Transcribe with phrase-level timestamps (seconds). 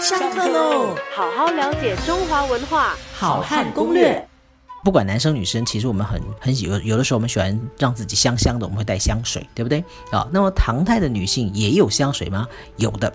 [0.00, 0.96] 上课喽！
[1.14, 4.26] 好好了解中华文化，好汉攻略。
[4.82, 9.82] 不管男生女生，其实我们很很喜有有的时候，我们喜欢让自己香香的，我们会带香水，对不对？
[10.10, 12.46] 啊，那么唐代的女性也有香水吗？
[12.76, 13.10] 有的。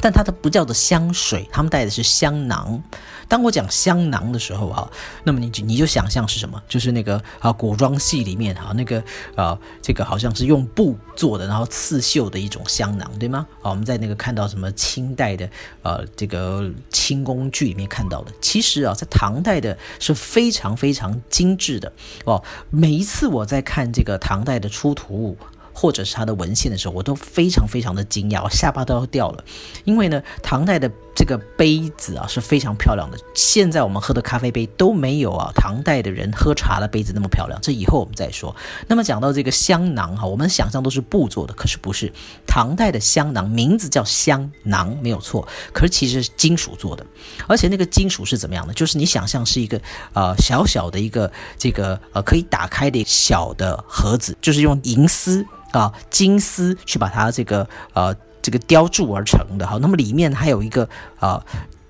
[0.00, 2.82] 但它的不叫做香水，他们带的是香囊。
[3.26, 4.90] 当我讲香囊的时候，哈，
[5.24, 6.62] 那么你就你就想象是什么？
[6.66, 9.02] 就是那个啊，古装戏里面哈，那个
[9.34, 13.46] 啊，这个好像是用布做的，然后刺绣的一种香囊，对吗？
[13.60, 15.50] 啊，我们在那个看到什么清代的
[15.82, 21.92] 呃这个清宫剧里面看到的，其实啊，在唐代的是非常非常精致的
[22.24, 22.42] 哦。
[22.70, 25.36] 每一次我在看这个唐代的出土物。
[25.80, 29.44] 或者是他的文献的时候，我都非常非常的惊讶，我下巴都要掉了。
[29.84, 33.18] 因为呢，唐代的这个杯子啊是非常漂亮的。
[33.34, 37.58] 现在我们喝的咖啡杯都没有啊，唐代的人喝茶的杯子那么漂亮。
[37.60, 38.54] 这以后我们再说。
[38.86, 42.12] 那么讲到这个香囊哈，我们想象都是布做的，可是不是。
[42.46, 45.48] 唐代的香囊名字叫香囊，没有错。
[45.72, 47.04] 可是其实是金属做的，
[47.48, 48.72] 而且那个金属是怎么样的？
[48.72, 49.80] 就是你想象是一个
[50.12, 55.44] 呃小小的一个这个呃可以打开的小的盒子，就是用银丝。
[55.72, 59.66] 啊，金丝去把它这个呃这个雕铸而成的。
[59.66, 60.88] 哈，那么里面还有一个
[61.20, 61.42] 呃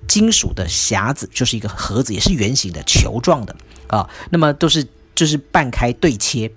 [0.07, 3.55] 金属的匣子，就是一个盒子，也是圆形的球状的。
[3.87, 6.51] 啊，那么都是就是半开对切，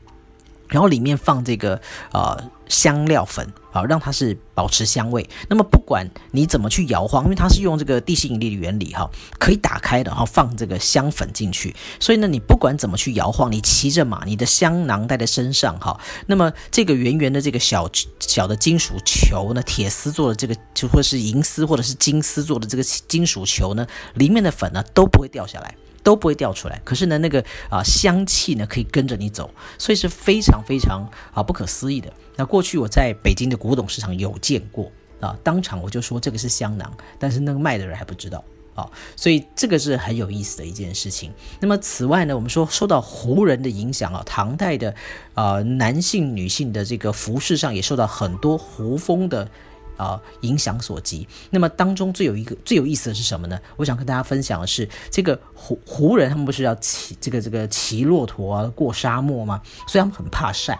[0.73, 1.81] 然后里面放这个
[2.13, 3.47] 呃香料粉。
[3.75, 5.27] 好，让它是保持香味。
[5.49, 11.75] 那么不管你怎么去摇晃，因为它是用这个地心引力的原理哈，可以打开的，然后放这个香粉进去。
[11.99, 15.99] 所以呢，你不管怎么去摇晃，你骑着马，你的香囊带在身上哈。
[16.27, 17.89] 那么这个圆圆的这个小
[18.21, 25.75] 小的金属球呢，铁丝做的这个，就或是银丝或者是金丝做的这个金属球呢，里面的粉呢都不会掉下来。
[26.03, 32.13] 都不会掉出来，可是呢，那个啊香气呢可以跟着你走，所以是非常非常啊不可思议的。
[32.37, 38.43] 那过去我在北京的古董市场有见过啊，当场我就说这个是香囊，但是那个卖的人还不知道
[38.75, 41.31] 啊，所以这个是很有意思的一件事情。
[41.61, 44.95] 那么此外呢，我们说受到胡人的影响啊，唐代的
[45.35, 49.49] 啊男性、女性的这个服饰上也受到很多胡风的。
[49.97, 51.27] 啊，影响所及。
[51.51, 53.59] 那么当中最有一个最有意思的是什么呢？
[53.77, 59.61] 我想跟大家分享的是，这个胡胡人他们不是要骑这个这个骑骆驼啊过沙漠吗？
[59.87, 60.79] 所以他们很怕晒。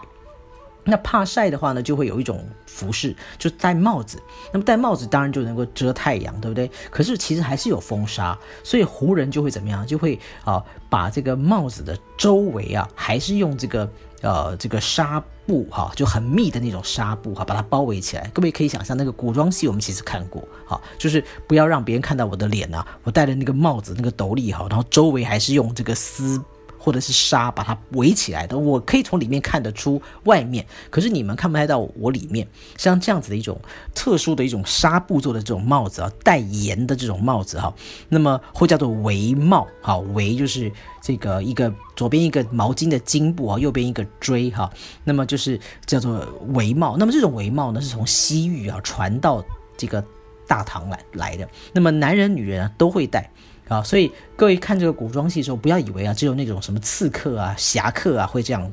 [0.83, 4.21] 那怕晒的话呢，就会有一种服饰，就戴帽子。
[4.51, 6.69] 那么戴帽子当然就能够遮太阳，对不对？
[6.89, 9.85] 可是其实还是有风沙，所以胡人就会怎么样？
[9.85, 13.89] 就会啊，把这个帽子的周围啊，还是用这个。
[14.23, 18.31] 呃，这个纱布哈，就很密的那种纱布哈，把它包围起来。
[18.33, 26.41] 各位可以想象，那个古装戏我们其实看过，哈，就是不要让别人看到我的脸呐，我戴的那个帽子、那个斗笠哈，然后周围还是用这个丝。
[26.83, 32.45] 或者是纱把它围起来的，我可以从里面看得出外面，可是你们看不太到我里面。
[32.77, 33.57] 像这样子的一种
[33.95, 37.73] 特殊的一种纱布做的这种帽子啊，带檐的这种帽子哈，
[38.09, 39.65] 那么会叫做围帽。
[39.81, 40.69] 好，围就是
[41.01, 44.69] 这个一个左边一个毛巾的巾布啊，右边一个锥哈，
[45.05, 46.97] 那么就是叫做围帽。
[46.97, 49.41] 那么这种围帽呢，是从西域啊传到
[49.77, 50.03] 这个
[50.45, 51.47] 大唐来来的。
[51.71, 53.31] 那么男人女人啊都会戴。
[53.67, 58.71] 啊，所以各位看这个古装戏的时候，不要以为啊，只有那种什么刺客啊、侠客啊会这样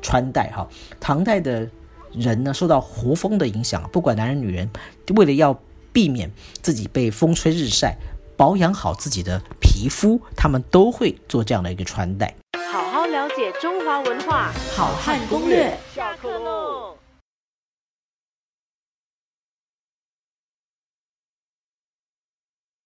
[0.00, 0.66] 穿戴哈。
[0.98, 1.68] 唐代的
[2.12, 4.68] 人呢，受到胡风的影响，不管男人女人，
[5.16, 5.58] 为了要
[5.92, 6.30] 避免
[6.62, 7.96] 自己被风吹日晒，
[8.36, 12.34] 保养好自己的皮肤，他们都会做这样的一个穿戴。
[12.72, 16.69] 好好了解中华文化，好汉攻略，下课喽。